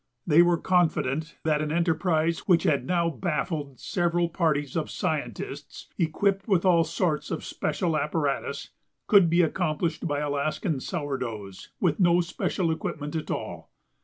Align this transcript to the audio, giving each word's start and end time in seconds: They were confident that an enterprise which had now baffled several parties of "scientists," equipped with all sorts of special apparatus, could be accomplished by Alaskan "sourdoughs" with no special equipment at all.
They 0.25 0.41
were 0.41 0.57
confident 0.57 1.37
that 1.43 1.61
an 1.61 1.71
enterprise 1.71 2.47
which 2.47 2.63
had 2.63 2.87
now 2.87 3.07
baffled 3.07 3.79
several 3.79 4.29
parties 4.29 4.75
of 4.75 4.89
"scientists," 4.89 5.89
equipped 5.95 6.47
with 6.47 6.65
all 6.65 6.83
sorts 6.83 7.29
of 7.29 7.45
special 7.45 7.95
apparatus, 7.95 8.69
could 9.05 9.29
be 9.29 9.43
accomplished 9.43 10.07
by 10.07 10.17
Alaskan 10.17 10.79
"sourdoughs" 10.79 11.69
with 11.79 11.99
no 11.99 12.19
special 12.19 12.71
equipment 12.71 13.15
at 13.15 13.29
all. 13.29 13.69